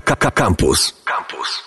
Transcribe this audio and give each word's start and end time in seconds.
Campus. 0.00 0.94
Campus. 1.04 1.62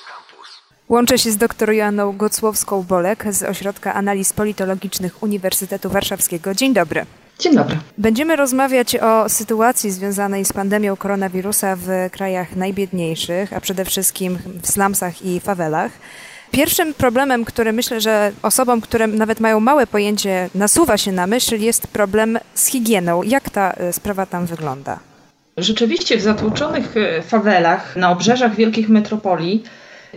Łączę 0.90 1.18
się 1.18 1.32
z 1.32 1.38
dr 1.38 1.74
Joanną 1.74 2.18
Gocłowską-Bolek 2.18 3.34
z 3.34 3.44
Ośrodka 3.44 3.94
Analiz 3.94 4.34
Politologicznych 4.34 5.24
Uniwersytetu 5.24 5.90
Warszawskiego. 5.90 6.54
Dzień 6.56 6.74
dobry. 6.74 7.06
Dzień 7.40 7.56
dobry. 7.56 7.78
Będziemy 7.98 8.36
rozmawiać 8.36 8.96
o 8.96 9.30
sytuacji 9.30 9.92
związanej 9.92 10.46
z 10.46 10.54
pandemią 10.54 10.96
koronawirusa 10.96 11.76
w 11.76 11.88
krajach 12.12 12.56
najbiedniejszych, 12.56 13.54
a 13.54 13.62
przede 13.62 13.86
wszystkim 13.86 14.38
w 14.62 14.68
slumsach 14.68 15.26
i 15.26 15.40
fawelach. 15.40 15.92
Pierwszym 16.52 16.94
problemem, 16.94 17.46
który 17.46 17.74
myślę, 17.74 18.02
że 18.02 18.32
osobom, 18.42 18.82
które 18.82 19.08
nawet 19.08 19.40
mają 19.40 19.60
małe 19.60 19.88
pojęcie, 19.88 20.50
nasuwa 20.56 20.98
się 20.98 21.12
na 21.12 21.28
myśl, 21.28 21.60
jest 21.60 21.88
problem 21.88 22.40
z 22.56 22.68
higieną. 22.68 23.24
Jak 23.24 23.50
ta 23.50 23.74
y, 23.90 23.94
sprawa 23.94 24.26
tam 24.26 24.46
wygląda? 24.46 25.11
Rzeczywiście 25.58 26.18
w 26.18 26.22
zatłoczonych 26.22 26.98
y, 26.98 27.22
fawelach 27.22 27.96
na 27.96 28.12
obrzeżach 28.12 28.56
wielkich 28.56 28.90
metropolii 28.90 29.64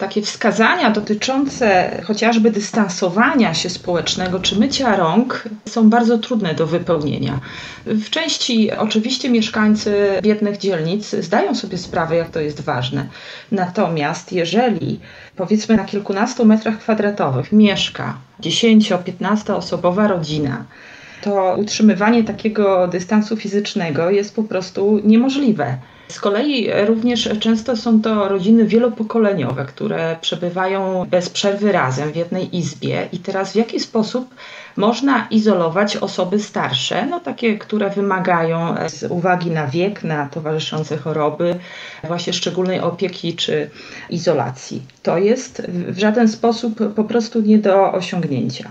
takie 0.00 0.22
wskazania 0.22 0.90
dotyczące 0.90 1.90
chociażby 2.04 2.50
dystansowania 2.50 3.54
się 3.54 3.70
społecznego 3.70 4.40
czy 4.40 4.58
mycia 4.58 4.96
rąk 4.96 5.44
są 5.68 5.90
bardzo 5.90 6.18
trudne 6.18 6.54
do 6.54 6.66
wypełnienia. 6.66 7.40
W 7.86 8.10
części 8.10 8.72
oczywiście 8.72 9.30
mieszkańcy 9.30 10.18
biednych 10.22 10.58
dzielnic 10.58 11.10
zdają 11.10 11.54
sobie 11.54 11.78
sprawę, 11.78 12.16
jak 12.16 12.30
to 12.30 12.40
jest 12.40 12.60
ważne. 12.60 13.06
Natomiast 13.52 14.32
jeżeli 14.32 15.00
powiedzmy 15.36 15.76
na 15.76 15.84
kilkunastu 15.84 16.44
metrach 16.44 16.78
kwadratowych 16.78 17.52
mieszka 17.52 18.14
10-15 18.40 19.52
osobowa 19.54 20.08
rodzina, 20.08 20.64
to 21.24 21.56
utrzymywanie 21.58 22.24
takiego 22.24 22.88
dystansu 22.88 23.36
fizycznego 23.36 24.10
jest 24.10 24.36
po 24.36 24.42
prostu 24.42 25.00
niemożliwe. 25.04 25.76
Z 26.08 26.20
kolei 26.20 26.70
również 26.86 27.28
często 27.40 27.76
są 27.76 28.02
to 28.02 28.28
rodziny 28.28 28.64
wielopokoleniowe, 28.64 29.64
które 29.64 30.16
przebywają 30.20 31.06
bez 31.10 31.30
przerwy 31.30 31.72
razem 31.72 32.12
w 32.12 32.16
jednej 32.16 32.56
izbie. 32.56 33.08
I 33.12 33.18
teraz 33.18 33.52
w 33.52 33.56
jaki 33.56 33.80
sposób 33.80 34.34
można 34.76 35.26
izolować 35.30 35.96
osoby 35.96 36.40
starsze, 36.40 37.06
no 37.06 37.20
takie, 37.20 37.58
które 37.58 37.90
wymagają 37.90 38.74
z 38.88 39.02
uwagi 39.10 39.50
na 39.50 39.66
wiek, 39.66 40.04
na 40.04 40.26
towarzyszące 40.26 40.96
choroby, 40.96 41.56
właśnie 42.04 42.32
szczególnej 42.32 42.80
opieki 42.80 43.36
czy 43.36 43.70
izolacji. 44.10 44.82
To 45.02 45.18
jest 45.18 45.62
w 45.68 45.98
żaden 45.98 46.28
sposób 46.28 46.94
po 46.94 47.04
prostu 47.04 47.40
nie 47.40 47.58
do 47.58 47.92
osiągnięcia. 47.92 48.70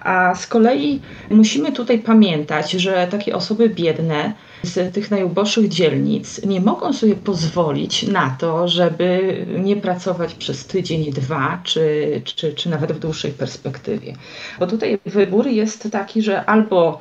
A 0.00 0.34
z 0.34 0.46
kolei 0.46 1.00
musimy 1.30 1.72
tutaj 1.72 1.98
pamiętać, 1.98 2.70
że 2.70 3.08
takie 3.10 3.36
osoby 3.36 3.68
biedne 3.68 4.32
z 4.62 4.94
tych 4.94 5.10
najuboższych 5.10 5.68
dzielnic 5.68 6.44
nie 6.46 6.60
mogą 6.60 6.92
sobie 6.92 7.14
pozwolić 7.14 8.02
na 8.02 8.36
to, 8.40 8.68
żeby 8.68 9.46
nie 9.58 9.76
pracować 9.76 10.34
przez 10.34 10.66
tydzień, 10.66 11.12
dwa, 11.12 11.60
czy, 11.64 12.22
czy, 12.24 12.52
czy 12.52 12.70
nawet 12.70 12.92
w 12.92 12.98
dłuższej 12.98 13.32
perspektywie. 13.32 14.14
Bo 14.58 14.66
tutaj 14.66 14.98
wybór 15.06 15.46
jest 15.46 15.88
taki, 15.92 16.22
że 16.22 16.44
albo 16.44 17.00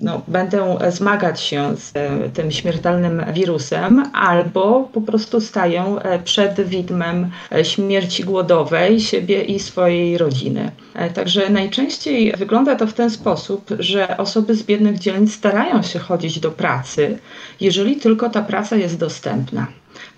no, 0.00 0.22
będę 0.28 0.78
zmagać 0.90 1.40
się 1.40 1.76
z 1.76 1.92
e, 1.94 2.30
tym 2.30 2.50
śmiertelnym 2.50 3.24
wirusem, 3.32 4.02
albo 4.12 4.88
po 4.92 5.00
prostu 5.00 5.40
staję 5.40 5.84
e, 6.02 6.18
przed 6.18 6.60
widmem 6.60 7.30
e, 7.52 7.64
śmierci 7.64 8.24
głodowej 8.24 9.00
siebie 9.00 9.42
i 9.42 9.58
swojej 9.58 10.18
rodziny. 10.18 10.70
Także 11.14 11.50
najczęściej 11.50 12.32
wygląda 12.32 12.76
to 12.76 12.86
w 12.86 12.92
ten 12.92 13.10
sposób, 13.10 13.70
że 13.78 14.16
osoby 14.16 14.54
z 14.54 14.62
biednych 14.62 14.98
dzielnic 14.98 15.34
starają 15.34 15.82
się 15.82 15.98
chodzić 15.98 16.40
do 16.40 16.50
pracy, 16.50 17.18
jeżeli 17.60 17.96
tylko 17.96 18.30
ta 18.30 18.42
praca 18.42 18.76
jest 18.76 18.98
dostępna. 18.98 19.66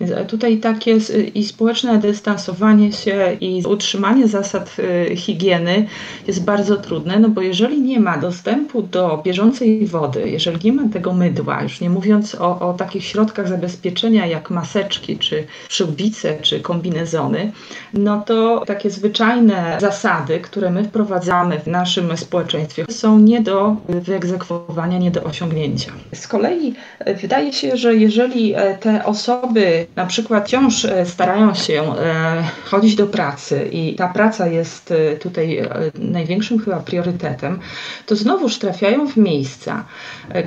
Więc 0.01 0.29
tutaj 0.29 0.57
takie 0.57 0.97
i 1.35 1.45
społeczne 1.45 1.97
dystansowanie 1.97 2.93
się 2.93 3.37
i 3.41 3.63
utrzymanie 3.67 4.27
zasad 4.27 4.77
y, 4.79 5.15
higieny 5.15 5.87
jest 6.27 6.45
bardzo 6.45 6.77
trudne, 6.77 7.19
no 7.19 7.29
bo 7.29 7.41
jeżeli 7.41 7.81
nie 7.81 7.99
ma 7.99 8.17
dostępu 8.17 8.81
do 8.81 9.21
bieżącej 9.25 9.87
wody, 9.87 10.29
jeżeli 10.29 10.59
nie 10.65 10.73
ma 10.73 10.89
tego 10.93 11.13
mydła, 11.13 11.63
już 11.63 11.81
nie 11.81 11.89
mówiąc 11.89 12.35
o, 12.35 12.69
o 12.69 12.73
takich 12.73 13.03
środkach 13.05 13.47
zabezpieczenia 13.47 14.25
jak 14.25 14.49
maseczki, 14.49 15.17
czy 15.17 15.43
przyłbice, 15.67 16.37
czy 16.41 16.59
kombinezony, 16.59 17.51
no 17.93 18.21
to 18.25 18.63
takie 18.67 18.89
zwyczajne 18.89 19.77
zasady, 19.81 20.39
które 20.39 20.69
my 20.69 20.83
wprowadzamy 20.83 21.59
w 21.59 21.67
naszym 21.67 22.17
społeczeństwie 22.17 22.85
są 22.89 23.19
nie 23.19 23.41
do 23.41 23.75
wyegzekwowania, 23.89 24.97
nie 24.97 25.11
do 25.11 25.23
osiągnięcia. 25.23 25.91
Z 26.13 26.27
kolei 26.27 26.73
e, 26.99 27.13
wydaje 27.13 27.53
się, 27.53 27.77
że 27.77 27.95
jeżeli 27.95 28.53
e, 28.55 28.77
te 28.77 29.05
osoby 29.05 29.66
na 29.95 30.05
przykład 30.05 30.47
wciąż 30.47 30.85
e, 30.85 31.05
starają 31.05 31.53
się 31.53 31.83
e, 31.83 32.43
chodzić 32.65 32.95
do 32.95 33.07
pracy 33.07 33.69
i 33.71 33.95
ta 33.95 34.07
praca 34.07 34.47
jest 34.47 34.91
e, 34.91 35.15
tutaj 35.15 35.61
największym 35.95 36.59
chyba 36.59 36.79
priorytetem, 36.79 37.59
to 38.05 38.15
znowuż 38.15 38.57
trafiają 38.57 39.07
w 39.07 39.17
miejsca, 39.17 39.85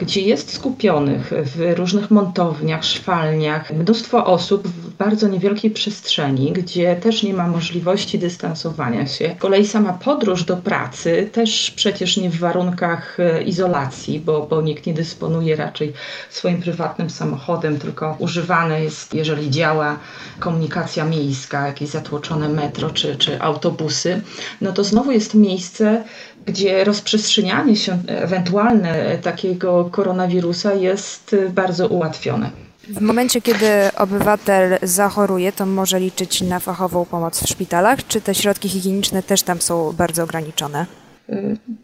gdzie 0.00 0.20
jest 0.20 0.52
skupionych 0.52 1.30
w 1.32 1.78
różnych 1.78 2.10
montowniach, 2.10 2.84
szwalniach 2.84 3.72
mnóstwo 3.72 4.26
osób 4.26 4.68
w 4.68 4.96
bardzo 4.96 5.28
niewielkiej 5.28 5.70
przestrzeni, 5.70 6.52
gdzie 6.52 6.96
też 6.96 7.22
nie 7.22 7.34
ma 7.34 7.46
możliwości 7.46 8.18
dystansowania 8.18 9.06
się. 9.06 9.34
Z 9.38 9.40
kolei 9.40 9.66
sama 9.66 9.92
podróż 9.92 10.44
do 10.44 10.56
pracy 10.56 11.28
też 11.32 11.70
przecież 11.76 12.16
nie 12.16 12.30
w 12.30 12.38
warunkach 12.38 13.18
izolacji, 13.46 14.20
bo, 14.20 14.46
bo 14.46 14.62
nikt 14.62 14.86
nie 14.86 14.94
dysponuje 14.94 15.56
raczej 15.56 15.92
swoim 16.30 16.62
prywatnym 16.62 17.10
samochodem, 17.10 17.78
tylko 17.78 18.16
używane 18.18 18.84
jest, 18.84 19.09
jeżeli 19.12 19.50
działa 19.50 19.98
komunikacja 20.38 21.04
miejska, 21.04 21.66
jakieś 21.66 21.88
zatłoczone 21.88 22.48
metro 22.48 22.90
czy, 22.90 23.16
czy 23.16 23.42
autobusy, 23.42 24.20
no 24.60 24.72
to 24.72 24.84
znowu 24.84 25.12
jest 25.12 25.34
miejsce, 25.34 26.04
gdzie 26.46 26.84
rozprzestrzenianie 26.84 27.76
się 27.76 27.98
ewentualne 28.06 29.18
takiego 29.18 29.88
koronawirusa 29.92 30.74
jest 30.74 31.36
bardzo 31.50 31.88
ułatwione. 31.88 32.50
W 32.88 33.00
momencie, 33.00 33.40
kiedy 33.40 33.66
obywatel 33.96 34.78
zachoruje, 34.82 35.52
to 35.52 35.66
może 35.66 36.00
liczyć 36.00 36.40
na 36.40 36.60
fachową 36.60 37.04
pomoc 37.04 37.42
w 37.42 37.48
szpitalach, 37.48 38.06
czy 38.06 38.20
te 38.20 38.34
środki 38.34 38.68
higieniczne 38.68 39.22
też 39.22 39.42
tam 39.42 39.60
są 39.60 39.92
bardzo 39.92 40.22
ograniczone? 40.22 40.86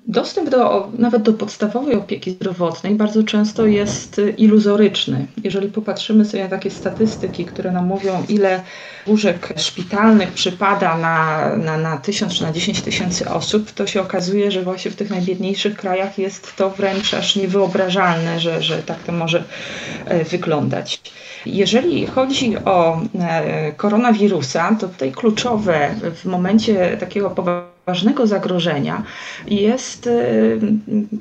Dostęp 0.07 0.51
do, 0.51 0.89
nawet 0.99 1.23
do 1.23 1.33
podstawowej 1.33 1.95
opieki 1.95 2.31
zdrowotnej 2.31 2.95
bardzo 2.95 3.23
często 3.23 3.67
jest 3.67 4.21
iluzoryczny. 4.37 5.27
Jeżeli 5.45 5.69
popatrzymy 5.69 6.25
sobie 6.25 6.45
na 6.45 6.51
takie 6.51 6.71
statystyki, 6.71 7.45
które 7.45 7.73
nam 7.73 7.87
mówią, 7.87 8.25
ile 8.29 8.63
łóżek 9.07 9.55
szpitalnych 9.57 10.33
przypada 10.33 10.99
na, 10.99 11.51
na, 11.57 11.79
na 11.79 11.97
tysiąc 11.97 12.35
czy 12.35 12.43
na 12.43 12.53
dziesięć 12.53 12.83
tysięcy 12.83 13.29
osób, 13.29 13.71
to 13.71 13.87
się 13.87 14.01
okazuje, 14.01 14.51
że 14.51 14.63
właśnie 14.63 14.91
w 14.91 14.97
tych 14.97 15.11
najbiedniejszych 15.11 15.77
krajach 15.77 16.19
jest 16.19 16.57
to 16.57 16.71
wręcz 16.71 17.15
aż 17.15 17.37
niewyobrażalne, 17.37 18.41
że, 18.41 18.63
że 18.63 18.83
tak 18.83 19.03
to 19.03 19.13
może 19.13 19.45
e, 20.05 20.25
wyglądać. 20.25 21.01
Jeżeli 21.47 22.07
chodzi 22.07 22.57
o 22.65 23.01
e, 23.21 23.73
koronawirusa, 23.73 24.77
to 24.81 24.89
tutaj 24.89 25.13
kluczowe 25.13 25.95
w 26.15 26.25
momencie 26.25 26.97
takiego 27.01 27.31
poważnego 27.31 27.76
zagrożenia 28.25 29.03
jest 29.47 30.07
y, 30.07 30.61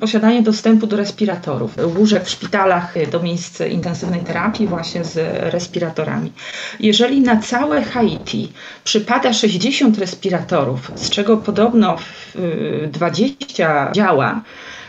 posiadanie 0.00 0.42
dostępu 0.42 0.86
do 0.86 0.96
respiratorów, 0.96 1.74
łóżek 1.98 2.24
w 2.24 2.30
szpitalach, 2.30 2.94
do 3.10 3.22
miejsc 3.22 3.60
intensywnej 3.60 4.20
terapii 4.20 4.66
właśnie 4.66 5.04
z 5.04 5.16
respiratorami. 5.52 6.32
Jeżeli 6.80 7.20
na 7.20 7.36
całe 7.36 7.82
Haiti 7.82 8.52
przypada 8.84 9.32
60 9.32 9.98
respiratorów, 9.98 10.92
z 10.94 11.10
czego 11.10 11.36
podobno 11.36 11.96
20 12.92 13.92
działa, 13.92 14.42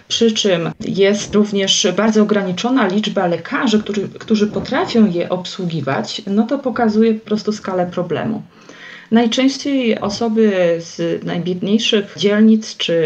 przy 0.07 0.31
czym 0.31 0.71
jest 0.79 1.35
również 1.35 1.87
bardzo 1.97 2.21
ograniczona 2.21 2.87
liczba 2.87 3.27
lekarzy, 3.27 3.79
którzy, 3.79 4.09
którzy 4.09 4.47
potrafią 4.47 5.05
je 5.11 5.29
obsługiwać, 5.29 6.21
no 6.27 6.43
to 6.43 6.59
pokazuje 6.59 7.13
po 7.13 7.25
prostu 7.25 7.51
skalę 7.51 7.85
problemu. 7.85 8.43
Najczęściej 9.11 9.99
osoby 9.99 10.75
z 10.79 11.23
najbiedniejszych 11.25 12.13
dzielnic, 12.17 12.77
czy 12.77 13.01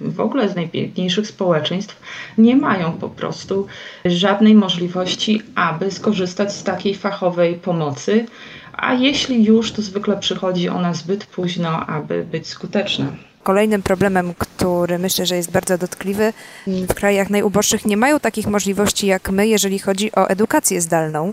w 0.00 0.20
ogóle 0.20 0.48
z 0.48 0.56
najbiedniejszych 0.56 1.26
społeczeństw 1.26 2.00
nie 2.38 2.56
mają 2.56 2.92
po 2.92 3.08
prostu 3.08 3.66
żadnej 4.04 4.54
możliwości, 4.54 5.42
aby 5.54 5.90
skorzystać 5.90 6.52
z 6.54 6.64
takiej 6.64 6.94
fachowej 6.94 7.54
pomocy, 7.54 8.26
a 8.72 8.94
jeśli 8.94 9.44
już, 9.44 9.72
to 9.72 9.82
zwykle 9.82 10.16
przychodzi 10.16 10.68
ona 10.68 10.94
zbyt 10.94 11.26
późno, 11.26 11.86
aby 11.86 12.26
być 12.32 12.46
skuteczna. 12.46 13.12
Kolejnym 13.48 13.82
problemem, 13.82 14.34
który 14.38 14.98
myślę, 14.98 15.26
że 15.26 15.36
jest 15.36 15.50
bardzo 15.50 15.78
dotkliwy, 15.78 16.32
w 16.66 16.94
krajach 16.94 17.30
najuboższych 17.30 17.86
nie 17.86 17.96
mają 17.96 18.20
takich 18.20 18.46
możliwości 18.46 19.06
jak 19.06 19.30
my, 19.30 19.48
jeżeli 19.48 19.78
chodzi 19.78 20.12
o 20.12 20.28
edukację 20.28 20.80
zdalną 20.80 21.32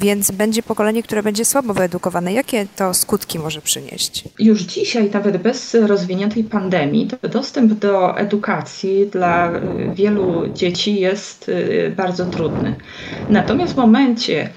więc 0.00 0.30
będzie 0.30 0.62
pokolenie, 0.62 1.02
które 1.02 1.22
będzie 1.22 1.44
słabo 1.44 1.74
wyedukowane. 1.74 2.32
Jakie 2.32 2.66
to 2.76 2.94
skutki 2.94 3.38
może 3.38 3.60
przynieść? 3.60 4.24
Już 4.38 4.60
dzisiaj, 4.60 5.10
nawet 5.10 5.36
bez 5.36 5.74
rozwiniętej 5.74 6.44
pandemii, 6.44 7.08
dostęp 7.32 7.72
do 7.72 8.18
edukacji 8.18 9.06
dla 9.06 9.50
y, 9.50 9.60
wielu 9.94 10.48
dzieci 10.54 11.00
jest 11.00 11.48
y, 11.48 11.92
bardzo 11.96 12.26
trudny. 12.26 12.74
Natomiast 13.28 13.72
w 13.72 13.76
momencie, 13.76 14.50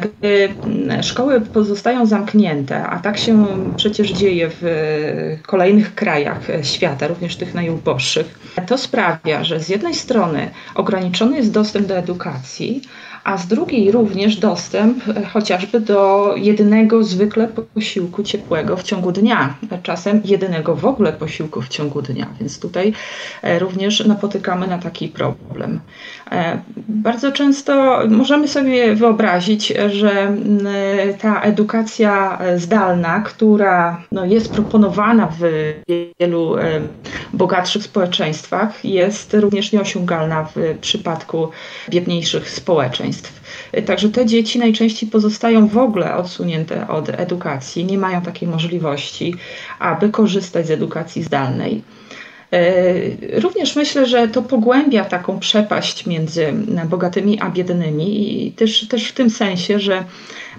Gdy 0.00 0.54
szkoły 1.02 1.40
pozostają 1.40 2.06
zamknięte, 2.06 2.86
a 2.86 2.98
tak 2.98 3.18
się 3.18 3.46
przecież 3.76 4.10
dzieje 4.10 4.50
w 4.50 5.38
kolejnych 5.46 5.94
krajach 5.94 6.46
świata, 6.62 7.06
również 7.06 7.36
tych 7.36 7.54
najuboższych, 7.54 8.38
to 8.66 8.78
sprawia, 8.78 9.44
że 9.44 9.60
z 9.60 9.68
jednej 9.68 9.94
strony 9.94 10.50
ograniczony 10.74 11.36
jest 11.36 11.52
dostęp 11.52 11.86
do 11.86 11.96
edukacji, 11.98 12.82
a 13.24 13.38
z 13.38 13.46
drugiej 13.46 13.92
również 13.92 14.36
dostęp 14.36 15.08
e, 15.08 15.24
chociażby 15.24 15.80
do 15.80 16.32
jedynego 16.36 17.04
zwykle 17.04 17.48
posiłku 17.74 18.22
ciepłego 18.22 18.76
w 18.76 18.82
ciągu 18.82 19.12
dnia, 19.12 19.54
czasem 19.82 20.20
jedynego 20.24 20.76
w 20.76 20.84
ogóle 20.84 21.12
posiłku 21.12 21.62
w 21.62 21.68
ciągu 21.68 22.02
dnia, 22.02 22.26
więc 22.40 22.60
tutaj 22.60 22.92
e, 23.42 23.58
również 23.58 24.06
napotykamy 24.06 24.66
na 24.66 24.78
taki 24.78 25.08
problem. 25.08 25.80
E, 26.30 26.58
bardzo 26.88 27.32
często 27.32 28.02
możemy 28.08 28.48
sobie 28.48 28.94
wyobrazić, 28.94 29.72
że 29.90 30.36
ta 31.20 31.40
edukacja 31.40 32.38
zdalna, 32.56 33.20
która 33.20 34.02
no, 34.12 34.24
jest 34.24 34.52
proponowana 34.52 35.32
w 35.40 35.72
wielu 36.20 36.56
bogatszych 37.32 37.82
społeczeństwach, 37.82 38.84
jest 38.84 39.34
również 39.34 39.72
nieosiągalna 39.72 40.44
w 40.44 40.78
przypadku 40.80 41.48
biedniejszych 41.90 42.50
społeczeństw. 42.50 43.11
Także 43.86 44.08
te 44.08 44.26
dzieci 44.26 44.58
najczęściej 44.58 45.10
pozostają 45.10 45.68
w 45.68 45.78
ogóle 45.78 46.14
odsunięte 46.14 46.88
od 46.88 47.08
edukacji, 47.08 47.84
nie 47.84 47.98
mają 47.98 48.22
takiej 48.22 48.48
możliwości, 48.48 49.34
aby 49.78 50.08
korzystać 50.08 50.66
z 50.66 50.70
edukacji 50.70 51.22
zdalnej. 51.22 51.82
E, 52.52 53.40
również 53.40 53.76
myślę, 53.76 54.06
że 54.06 54.28
to 54.28 54.42
pogłębia 54.42 55.04
taką 55.04 55.38
przepaść 55.38 56.06
między 56.06 56.52
bogatymi 56.88 57.40
a 57.40 57.50
biednymi 57.50 58.46
i 58.46 58.52
też, 58.52 58.88
też 58.88 59.08
w 59.08 59.12
tym 59.12 59.30
sensie, 59.30 59.80
że 59.80 60.04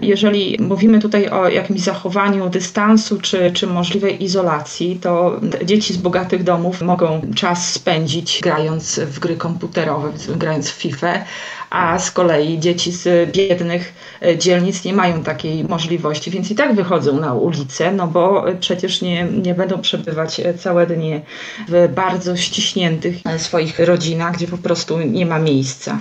jeżeli 0.00 0.56
mówimy 0.60 0.98
tutaj 0.98 1.28
o 1.28 1.48
jakimś 1.48 1.80
zachowaniu 1.80 2.48
dystansu 2.48 3.20
czy, 3.20 3.50
czy 3.52 3.66
możliwej 3.66 4.24
izolacji, 4.24 4.98
to 5.02 5.40
dzieci 5.64 5.94
z 5.94 5.96
bogatych 5.96 6.42
domów 6.42 6.82
mogą 6.82 7.20
czas 7.34 7.72
spędzić 7.72 8.40
grając 8.42 8.98
w 9.00 9.18
gry 9.18 9.36
komputerowe, 9.36 10.12
grając 10.36 10.70
w 10.70 10.74
FIFA, 10.74 11.24
a 11.74 11.98
z 11.98 12.10
kolei 12.10 12.58
dzieci 12.58 12.92
z 12.92 13.30
biednych 13.32 13.94
e, 14.22 14.38
dzielnic 14.38 14.84
nie 14.84 14.92
mają 14.92 15.22
takiej 15.22 15.64
możliwości, 15.64 16.30
więc 16.30 16.50
i 16.50 16.54
tak 16.54 16.74
wychodzą 16.74 17.20
na 17.20 17.34
ulicę, 17.34 17.92
no 17.92 18.06
bo 18.06 18.44
przecież 18.60 19.02
nie, 19.02 19.24
nie 19.24 19.54
będą 19.54 19.80
przebywać 19.80 20.40
e, 20.40 20.54
całe 20.54 20.86
dnie 20.86 21.20
w 21.68 21.88
bardzo 21.94 22.36
ściśniętych 22.36 23.16
e, 23.26 23.38
swoich 23.38 23.78
rodzinach, 23.78 24.34
gdzie 24.34 24.46
po 24.46 24.58
prostu 24.58 24.98
nie 24.98 25.26
ma 25.26 25.38
miejsca. 25.38 25.98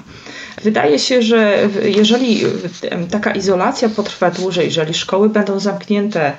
Wydaje 0.64 1.00
się, 1.00 1.22
że 1.22 1.70
jeżeli 1.84 2.42
taka 3.12 3.32
izolacja 3.32 3.90
potrwa 3.90 4.32
dłużej, 4.32 4.66
jeżeli 4.66 4.94
szkoły 4.94 5.30
będą 5.30 5.60
zamknięte 5.60 6.34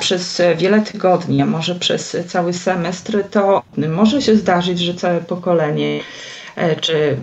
przez 0.00 0.42
wiele 0.56 0.80
tygodni, 0.80 1.42
a 1.42 1.46
może 1.46 1.74
przez 1.74 2.16
cały 2.26 2.52
semestr, 2.52 3.24
to 3.30 3.62
może 3.88 4.22
się 4.22 4.36
zdarzyć, 4.36 4.78
że 4.78 4.94
całe 4.94 5.20
pokolenie 5.20 6.00
czy 6.80 7.16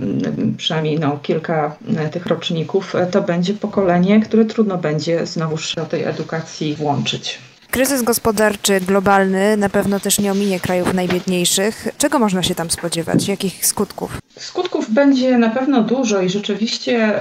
przynajmniej 0.57 0.99
no, 0.99 1.19
kilka 1.23 1.75
e, 1.97 2.09
tych 2.09 2.25
roczników, 2.25 2.95
e, 2.95 3.05
to 3.05 3.21
będzie 3.21 3.53
pokolenie, 3.53 4.19
które 4.19 4.45
trudno 4.45 4.77
będzie 4.77 5.25
znowuż 5.25 5.75
do 5.75 5.85
tej 5.85 6.03
edukacji 6.03 6.75
włączyć. 6.75 7.39
Kryzys 7.71 8.01
gospodarczy 8.01 8.81
globalny 8.81 9.57
na 9.57 9.69
pewno 9.69 9.99
też 9.99 10.19
nie 10.19 10.31
ominie 10.31 10.59
krajów 10.59 10.93
najbiedniejszych. 10.93 11.87
Czego 11.97 12.19
można 12.19 12.43
się 12.43 12.55
tam 12.55 12.71
spodziewać? 12.71 13.27
Jakich 13.27 13.65
skutków? 13.65 14.18
Skutków 14.37 14.93
będzie 14.93 15.37
na 15.37 15.49
pewno 15.49 15.83
dużo 15.83 16.21
i 16.21 16.29
rzeczywiście 16.29 17.13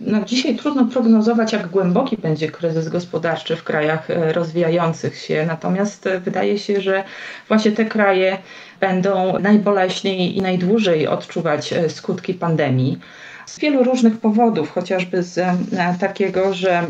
no, 0.00 0.24
dzisiaj 0.24 0.56
trudno 0.56 0.84
prognozować, 0.84 1.52
jak 1.52 1.66
głęboki 1.66 2.16
będzie 2.16 2.50
kryzys 2.50 2.88
gospodarczy 2.88 3.56
w 3.56 3.64
krajach 3.64 4.08
rozwijających 4.32 5.18
się. 5.18 5.44
Natomiast 5.46 6.08
wydaje 6.24 6.58
się, 6.58 6.80
że 6.80 7.04
właśnie 7.48 7.72
te 7.72 7.84
kraje 7.84 8.38
będą 8.80 9.38
najboleśniej 9.38 10.36
i 10.36 10.42
najdłużej 10.42 11.06
odczuwać 11.06 11.72
e, 11.72 11.90
skutki 11.90 12.34
pandemii. 12.34 12.98
Z 13.46 13.58
wielu 13.58 13.84
różnych 13.84 14.18
powodów, 14.20 14.70
chociażby 14.70 15.22
z 15.22 15.38
e, 15.38 15.56
takiego, 16.00 16.54
że 16.54 16.72
e, 16.72 16.86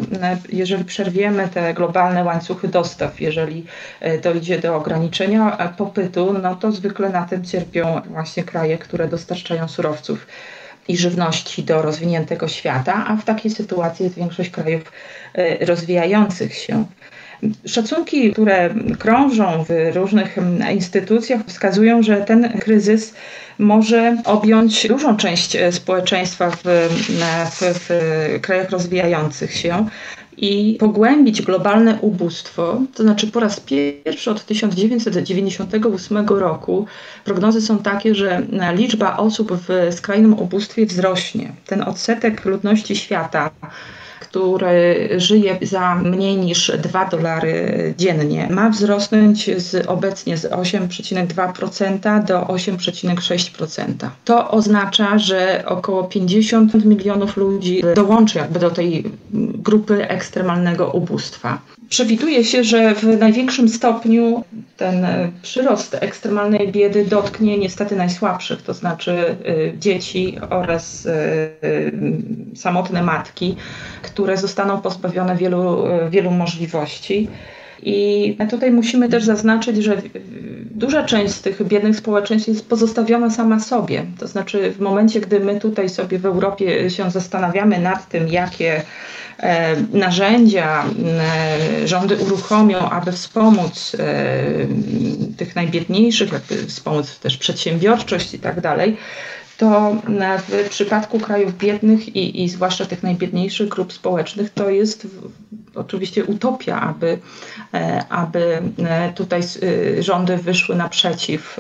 jeżeli 0.52 0.84
przerwiemy 0.84 1.48
te 1.48 1.74
globalne 1.74 2.24
łańcuchy 2.24 2.68
dostaw, 2.68 3.20
jeżeli 3.20 3.66
dojdzie 4.22 4.58
do 4.58 4.76
ograniczenia 4.76 5.74
popytu, 5.76 6.34
no 6.42 6.54
to 6.54 6.72
zwykle 6.72 7.10
na 7.10 7.22
tym 7.22 7.44
cierpią 7.44 8.00
właśnie 8.10 8.44
kraje, 8.44 8.78
które 8.78 9.08
dostarczają 9.08 9.55
surowców 9.68 10.26
i 10.88 10.96
żywności 10.96 11.62
do 11.62 11.82
rozwiniętego 11.82 12.48
świata, 12.48 13.04
a 13.08 13.16
w 13.16 13.24
takiej 13.24 13.50
sytuacji 13.50 14.04
jest 14.04 14.16
większość 14.16 14.50
krajów 14.50 14.92
rozwijających 15.60 16.54
się. 16.54 16.84
Szacunki, 17.66 18.32
które 18.32 18.74
krążą 18.98 19.64
w 19.64 19.96
różnych 19.96 20.36
instytucjach, 20.74 21.40
wskazują, 21.46 22.02
że 22.02 22.16
ten 22.16 22.58
kryzys 22.60 23.14
może 23.58 24.16
objąć 24.24 24.88
dużą 24.88 25.16
część 25.16 25.56
społeczeństwa 25.70 26.50
w, 26.50 26.62
w, 27.50 27.60
w 27.60 27.90
krajach 28.40 28.70
rozwijających 28.70 29.54
się 29.54 29.88
i 30.36 30.76
pogłębić 30.80 31.42
globalne 31.42 31.98
ubóstwo, 32.00 32.80
to 32.94 33.02
znaczy 33.02 33.26
po 33.26 33.40
raz 33.40 33.60
pierwszy 33.60 34.30
od 34.30 34.44
1998 34.44 36.26
roku 36.28 36.86
prognozy 37.24 37.60
są 37.60 37.78
takie, 37.78 38.14
że 38.14 38.42
liczba 38.74 39.16
osób 39.16 39.52
w 39.52 39.94
skrajnym 39.94 40.38
ubóstwie 40.38 40.86
wzrośnie. 40.86 41.52
Ten 41.66 41.82
odsetek 41.82 42.44
ludności 42.44 42.96
świata 42.96 43.50
który 44.20 45.08
żyje 45.16 45.58
za 45.62 45.94
mniej 45.94 46.36
niż 46.36 46.72
2 46.82 47.04
dolary 47.04 47.94
dziennie, 47.98 48.48
ma 48.50 48.70
wzrosnąć 48.70 49.50
z 49.56 49.86
obecnie 49.86 50.36
z 50.36 50.44
8,2% 50.44 52.24
do 52.24 52.40
8,6%. 52.40 54.08
To 54.24 54.50
oznacza, 54.50 55.18
że 55.18 55.64
około 55.66 56.04
50 56.04 56.84
milionów 56.84 57.36
ludzi 57.36 57.82
dołączy 57.94 58.38
jakby 58.38 58.58
do 58.58 58.70
tej 58.70 59.04
grupy 59.54 60.08
ekstremalnego 60.08 60.90
ubóstwa. 60.90 61.58
Przewiduje 61.88 62.44
się, 62.44 62.64
że 62.64 62.94
w 62.94 63.02
największym 63.02 63.68
stopniu 63.68 64.44
ten 64.76 65.06
przyrost 65.42 65.96
ekstremalnej 66.00 66.72
biedy 66.72 67.04
dotknie 67.04 67.58
niestety 67.58 67.96
najsłabszych, 67.96 68.62
to 68.62 68.74
znaczy 68.74 69.36
y, 69.48 69.74
dzieci 69.78 70.38
oraz 70.50 71.06
y, 71.06 71.10
y, 71.64 71.92
samotne 72.56 73.02
matki, 73.02 73.56
które 74.06 74.36
zostaną 74.36 74.80
pozbawione 74.80 75.36
wielu, 75.36 75.84
wielu 76.10 76.30
możliwości. 76.30 77.28
I 77.82 78.36
tutaj 78.50 78.70
musimy 78.70 79.08
też 79.08 79.24
zaznaczyć, 79.24 79.76
że 79.76 80.02
duża 80.70 81.04
część 81.04 81.34
z 81.34 81.42
tych 81.42 81.66
biednych 81.66 81.96
społeczeństw 81.96 82.48
jest 82.48 82.68
pozostawiona 82.68 83.30
sama 83.30 83.60
sobie. 83.60 84.06
To 84.18 84.26
znaczy, 84.26 84.70
w 84.70 84.80
momencie, 84.80 85.20
gdy 85.20 85.40
my 85.40 85.60
tutaj 85.60 85.88
sobie 85.88 86.18
w 86.18 86.26
Europie 86.26 86.90
się 86.90 87.10
zastanawiamy 87.10 87.78
nad 87.78 88.08
tym, 88.08 88.28
jakie 88.28 88.82
e, 89.38 89.76
narzędzia 89.92 90.84
e, 91.82 91.88
rządy 91.88 92.16
uruchomią, 92.16 92.78
aby 92.78 93.12
wspomóc 93.12 93.96
e, 93.98 94.06
tych 95.36 95.56
najbiedniejszych, 95.56 96.30
wspomóc 96.68 97.18
też 97.18 97.36
przedsiębiorczość 97.36 98.34
i 98.34 98.38
tak 98.38 98.60
dalej, 98.60 98.96
to 99.58 99.96
w 100.48 100.68
przypadku 100.70 101.20
krajów 101.20 101.58
biednych 101.58 102.16
i, 102.16 102.44
i 102.44 102.48
zwłaszcza 102.48 102.86
tych 102.86 103.02
najbiedniejszych 103.02 103.68
grup 103.68 103.92
społecznych 103.92 104.50
to 104.50 104.70
jest 104.70 105.06
oczywiście 105.74 106.24
utopia, 106.24 106.80
aby, 106.80 107.18
e, 107.74 108.04
aby 108.08 108.62
e, 108.78 109.12
tutaj 109.12 109.40
e, 109.40 110.02
rządy 110.02 110.36
wyszły 110.36 110.76
naprzeciw 110.76 111.58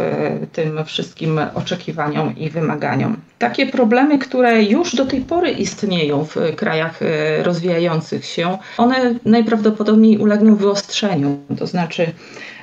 tym 0.52 0.84
wszystkim 0.84 1.40
oczekiwaniom 1.54 2.36
i 2.36 2.50
wymaganiom. 2.50 3.16
Takie 3.38 3.66
problemy, 3.66 4.18
które 4.18 4.62
już 4.62 4.96
do 4.96 5.06
tej 5.06 5.20
pory 5.20 5.50
istnieją 5.50 6.24
w 6.24 6.36
krajach 6.56 7.00
rozwijających 7.42 8.24
się, 8.24 8.58
one 8.78 9.14
najprawdopodobniej 9.24 10.18
ulegną 10.18 10.56
wyostrzeniu, 10.56 11.38
to 11.58 11.66
znaczy 11.66 12.12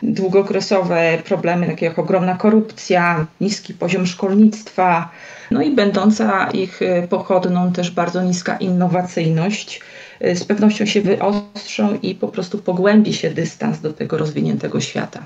długookresowe 0.03 1.17
problemy, 1.25 1.67
takie 1.67 1.85
jak 1.85 1.99
ogromna 1.99 2.35
korupcja, 2.35 3.25
niski 3.41 3.73
poziom 3.73 4.05
szkolnictwa, 4.05 5.09
no 5.51 5.61
i 5.61 5.71
będąca 5.71 6.49
ich 6.51 6.79
pochodną 7.09 7.71
też 7.73 7.91
bardzo 7.91 8.23
niska 8.23 8.57
innowacyjność 8.57 9.81
z 10.21 10.43
pewnością 10.43 10.85
się 10.85 11.01
wyostrzą 11.01 11.97
i 12.01 12.15
po 12.15 12.27
prostu 12.27 12.57
pogłębi 12.57 13.13
się 13.13 13.29
dystans 13.29 13.79
do 13.79 13.93
tego 13.93 14.17
rozwiniętego 14.17 14.81
świata. 14.81 15.23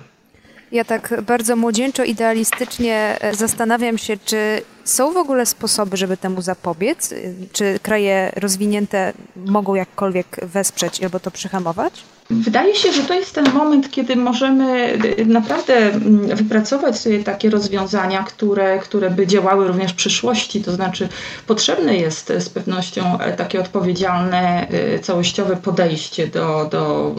Ja 0.71 0.83
tak 0.83 1.21
bardzo 1.21 1.55
młodzieńczo, 1.55 2.03
idealistycznie 2.03 3.17
e, 3.21 3.35
zastanawiam 3.35 3.97
się, 3.97 4.17
czy 4.25 4.61
Są 4.83 5.13
w 5.13 5.17
ogóle 5.17 5.45
sposoby, 5.45 5.97
żeby 5.97 6.17
temu 6.17 6.41
zapobiec? 6.41 7.13
Czy 7.51 7.79
kraje 7.79 8.31
rozwinięte 8.35 9.13
mogą 9.35 9.75
jakkolwiek 9.75 10.39
wesprzeć 10.43 11.03
albo 11.03 11.19
to 11.19 11.31
przyhamować? 11.31 12.03
Wydaje 12.29 12.75
się, 12.75 12.93
że 12.93 13.03
to 13.03 13.13
jest 13.13 13.35
ten 13.35 13.53
moment, 13.53 13.91
kiedy 13.91 14.15
możemy 14.15 14.93
y, 15.19 15.25
naprawdę 15.25 15.75
mm, 15.75 16.35
wypracować 16.35 16.99
sobie 16.99 17.23
takie 17.23 17.49
rozwiązania, 17.49 18.23
które, 18.23 18.79
które 18.79 19.09
by 19.09 19.27
działały 19.27 19.67
również 19.67 19.91
w 19.91 19.95
przyszłości. 19.95 20.61
To 20.61 20.71
znaczy, 20.71 21.09
potrzebne 21.47 21.97
jest 21.97 22.33
z 22.39 22.49
pewnością 22.49 23.19
e, 23.19 23.33
takie 23.33 23.59
odpowiedzialne, 23.59 24.67
y, 24.95 24.99
całościowe 24.99 25.55
podejście 25.55 26.27
do, 26.27 26.67
do 26.71 27.15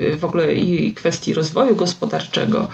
y, 0.00 0.16
w 0.16 0.24
ogóle 0.24 0.54
i 0.54 0.94
kwestii 0.94 1.34
rozwoju 1.34 1.76
gospodarczego 1.76 2.68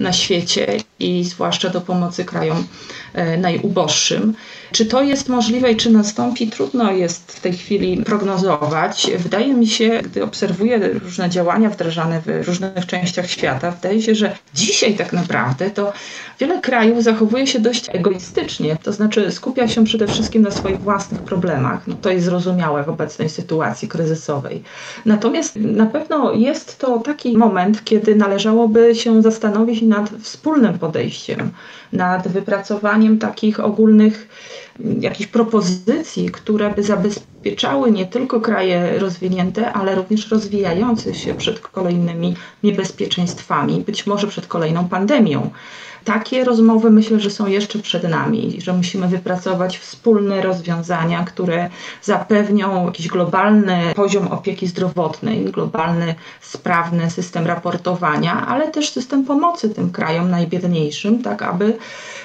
na 0.00 0.12
świecie 0.12 0.76
i 0.98 1.24
zwłaszcza 1.24 1.68
do 1.68 1.80
pomocy 1.80 2.24
krajom 2.24 2.66
e, 3.14 3.36
najuboższym. 3.36 4.34
Czy 4.72 4.86
to 4.86 5.02
jest 5.02 5.28
możliwe 5.28 5.72
i 5.72 5.76
czy 5.76 5.90
nastąpi, 5.90 6.48
trudno 6.48 6.92
jest 6.92 7.32
w 7.32 7.40
tej 7.40 7.52
chwili 7.52 8.04
prognozować. 8.04 9.10
Wydaje 9.18 9.54
mi 9.54 9.66
się, 9.66 10.00
gdy 10.04 10.24
obserwuję 10.24 10.78
różne 10.78 11.30
działania 11.30 11.70
wdrażane 11.70 12.20
w 12.20 12.46
różnych 12.46 12.86
częściach 12.86 13.30
świata, 13.30 13.70
wydaje 13.70 14.02
się, 14.02 14.14
że 14.14 14.36
dzisiaj 14.54 14.94
tak 14.94 15.12
naprawdę 15.12 15.70
to 15.70 15.92
wiele 16.40 16.60
krajów 16.60 17.02
zachowuje 17.02 17.46
się 17.46 17.60
dość 17.60 17.88
egoistycznie, 17.92 18.76
to 18.82 18.92
znaczy 18.92 19.32
skupia 19.32 19.68
się 19.68 19.84
przede 19.84 20.06
wszystkim 20.06 20.42
na 20.42 20.50
swoich 20.50 20.80
własnych 20.80 21.22
problemach. 21.22 21.86
No 21.86 21.96
to 22.00 22.10
jest 22.10 22.24
zrozumiałe 22.24 22.84
w 22.84 22.88
obecnej 22.88 23.28
sytuacji 23.28 23.88
kryzysowej. 23.88 24.62
Natomiast 25.06 25.56
na 25.56 25.86
pewno 25.86 26.32
jest 26.32 26.78
to 26.78 26.98
taki 26.98 27.38
moment, 27.38 27.84
kiedy 27.84 28.14
należałoby 28.14 28.94
się 28.94 29.22
zastanowić 29.22 29.82
nad 29.82 30.10
wspólnym 30.10 30.78
podejściem, 30.78 31.50
nad 31.92 32.28
wypracowaniem 32.28 33.18
takich 33.18 33.60
ogólnych 33.60 34.28
jakichś 35.00 35.30
propozycji, 35.30 36.30
które 36.30 36.70
by 36.70 36.82
zabezpieczały 36.82 37.92
nie 37.92 38.06
tylko 38.06 38.40
kraje 38.40 38.98
rozwinięte, 38.98 39.72
ale 39.72 39.94
również 39.94 40.30
rozwijające 40.30 41.14
się 41.14 41.34
przed 41.34 41.60
kolejnymi 41.60 42.36
niebezpieczeństwami, 42.62 43.80
być 43.86 44.06
może 44.06 44.26
przed 44.26 44.46
kolejną 44.46 44.88
pandemią. 44.88 45.50
Takie 46.04 46.44
rozmowy 46.44 46.90
myślę, 46.90 47.20
że 47.20 47.30
są 47.30 47.46
jeszcze 47.46 47.78
przed 47.78 48.08
nami, 48.08 48.58
że 48.58 48.72
musimy 48.72 49.08
wypracować 49.08 49.78
wspólne 49.78 50.42
rozwiązania, 50.42 51.24
które 51.24 51.70
zapewnią 52.02 52.86
jakiś 52.86 53.08
globalny 53.08 53.78
poziom 53.96 54.28
opieki 54.28 54.66
zdrowotnej, 54.66 55.44
globalny, 55.44 56.14
sprawny 56.40 57.10
system 57.10 57.46
raportowania, 57.46 58.46
ale 58.46 58.70
też 58.70 58.90
system 58.90 59.24
pomocy 59.24 59.68
tym 59.68 59.90
krajom 59.90 60.30
najbiedniejszym, 60.30 61.22
tak 61.22 61.42
aby 61.42 61.76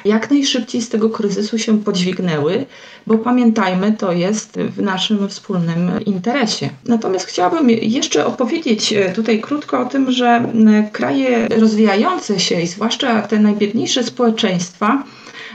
jak 0.05 0.29
najszybciej 0.29 0.81
z 0.81 0.89
tego 0.89 1.09
kryzysu 1.09 1.57
się 1.57 1.79
podźwignęły, 1.79 2.65
bo 3.07 3.17
pamiętajmy, 3.17 3.93
to 3.93 4.11
jest 4.11 4.59
w 4.59 4.81
naszym 4.81 5.29
wspólnym 5.29 5.91
interesie. 6.05 6.69
Natomiast 6.85 7.25
chciałabym 7.25 7.69
jeszcze 7.69 8.25
opowiedzieć 8.25 8.93
tutaj 9.15 9.41
krótko 9.41 9.79
o 9.79 9.85
tym, 9.85 10.11
że 10.11 10.53
kraje 10.91 11.47
rozwijające 11.47 12.39
się 12.39 12.61
i 12.61 12.67
zwłaszcza 12.67 13.21
te 13.21 13.39
najbiedniejsze 13.39 13.66
społeczeństwa, 14.03 15.03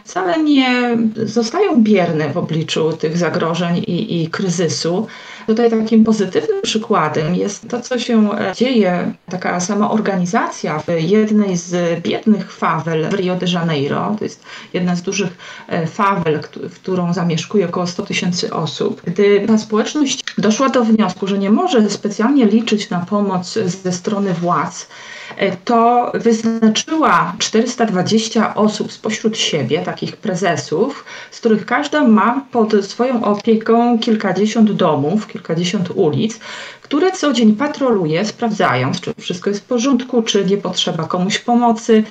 wcale 0.04 0.42
nie 0.42 0.96
zostają 1.24 1.82
bierne 1.82 2.28
w 2.32 2.36
obliczu 2.36 2.92
tych 2.92 3.18
zagrożeń 3.18 3.76
i, 3.76 4.22
i 4.22 4.28
kryzysu. 4.28 5.06
Tutaj 5.46 5.70
takim 5.70 6.04
pozytywnym 6.04 6.62
przykładem 6.62 7.34
jest 7.34 7.68
to, 7.68 7.80
co 7.80 7.98
się 7.98 8.32
e, 8.32 8.52
dzieje, 8.54 9.12
taka 9.30 9.60
sama 9.60 9.90
organizacja 9.90 10.78
w 10.78 10.88
jednej 10.98 11.56
z 11.56 12.00
biednych 12.02 12.52
fawel 12.52 13.08
w 13.10 13.14
Rio 13.14 13.36
de 13.36 13.46
Janeiro. 13.46 14.16
To 14.18 14.24
jest 14.24 14.44
jedna 14.72 14.96
z 14.96 15.02
dużych 15.02 15.30
e, 15.68 15.86
fawel, 15.86 16.40
w 16.70 16.74
którą 16.74 17.12
zamieszkuje 17.12 17.68
około 17.68 17.86
100 17.86 18.02
tysięcy 18.02 18.52
osób. 18.52 19.02
Gdy 19.04 19.44
ta 19.46 19.58
społeczność 19.58 20.24
doszła 20.38 20.68
do 20.68 20.84
wniosku, 20.84 21.26
że 21.26 21.38
nie 21.38 21.50
może 21.50 21.90
specjalnie 21.90 22.46
liczyć 22.46 22.90
na 22.90 22.98
pomoc 22.98 23.58
ze 23.82 23.92
strony 23.92 24.34
władz, 24.34 24.88
e, 25.36 25.56
to 25.56 26.12
wyznaczyła 26.14 27.34
420 27.38 28.54
osób 28.54 28.92
spośród 28.92 29.38
siebie, 29.38 29.82
takich 29.82 30.16
prezesów, 30.16 31.04
z 31.30 31.40
których 31.40 31.66
każda 31.66 32.04
ma 32.04 32.44
pod 32.52 32.84
swoją 32.84 33.24
opieką 33.24 33.98
kilkadziesiąt 33.98 34.72
domów, 34.72 35.26
kilkadziesiąt 35.32 35.90
ulic, 35.94 36.38
które 36.82 37.12
co 37.12 37.32
dzień 37.32 37.56
patroluje, 37.56 38.24
sprawdzając, 38.24 39.00
czy 39.00 39.14
wszystko 39.18 39.50
jest 39.50 39.62
w 39.62 39.66
porządku, 39.66 40.22
czy 40.22 40.44
nie 40.44 40.56
potrzeba 40.56 41.04
komuś 41.04 41.38
pomocy. 41.38 42.04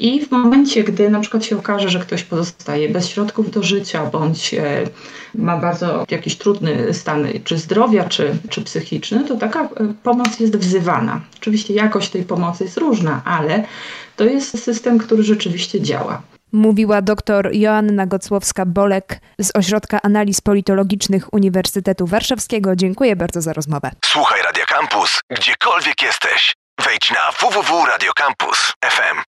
I 0.00 0.26
w 0.26 0.30
momencie, 0.30 0.84
gdy 0.84 1.10
na 1.10 1.20
przykład 1.20 1.44
się 1.44 1.58
okaże, 1.58 1.88
że 1.88 2.00
ktoś 2.00 2.22
pozostaje 2.22 2.88
bez 2.88 3.08
środków 3.08 3.50
do 3.50 3.62
życia, 3.62 4.06
bądź 4.06 4.54
e, 4.54 4.86
ma 5.34 5.56
bardzo 5.58 6.04
jakiś 6.10 6.36
trudny 6.36 6.94
stan 6.94 7.26
czy 7.44 7.58
zdrowia, 7.58 8.04
czy, 8.04 8.36
czy 8.48 8.62
psychiczny, 8.62 9.24
to 9.24 9.36
taka 9.36 9.62
e, 9.64 9.68
pomoc 10.02 10.40
jest 10.40 10.56
wzywana. 10.56 11.20
Oczywiście 11.36 11.74
jakość 11.74 12.10
tej 12.10 12.22
pomocy 12.22 12.64
jest 12.64 12.76
różna, 12.76 13.22
ale 13.24 13.64
to 14.16 14.24
jest 14.24 14.64
system, 14.64 14.98
który 14.98 15.22
rzeczywiście 15.22 15.80
działa. 15.80 16.33
Mówiła 16.54 17.02
dr 17.02 17.50
Joanna 17.52 18.06
Gocłowska-Bolek 18.06 19.20
z 19.38 19.56
Ośrodka 19.56 19.98
Analiz 20.02 20.40
Politologicznych 20.40 21.32
Uniwersytetu 21.32 22.06
Warszawskiego. 22.06 22.76
Dziękuję 22.76 23.16
bardzo 23.16 23.40
za 23.40 23.52
rozmowę. 23.52 23.90
Słuchaj 24.04 24.42
Radio 24.42 24.64
Campus, 24.66 25.20
gdziekolwiek 25.30 26.02
jesteś. 26.02 26.54
Wejdź 26.84 27.10
na 27.10 27.32
www.radiocampus.fm. 27.40 29.16